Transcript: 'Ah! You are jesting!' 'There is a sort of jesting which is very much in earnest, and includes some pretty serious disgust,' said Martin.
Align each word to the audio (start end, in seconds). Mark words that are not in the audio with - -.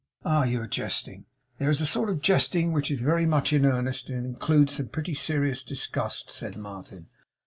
'Ah! 0.25 0.45
You 0.45 0.61
are 0.61 0.67
jesting!' 0.67 1.25
'There 1.59 1.69
is 1.69 1.79
a 1.79 1.85
sort 1.85 2.09
of 2.09 2.21
jesting 2.23 2.71
which 2.73 2.89
is 2.89 3.01
very 3.01 3.27
much 3.27 3.53
in 3.53 3.67
earnest, 3.67 4.09
and 4.09 4.25
includes 4.25 4.73
some 4.77 4.87
pretty 4.87 5.13
serious 5.13 5.61
disgust,' 5.61 6.31
said 6.31 6.57
Martin. 6.57 7.05